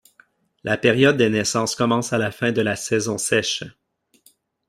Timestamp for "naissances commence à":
1.29-2.17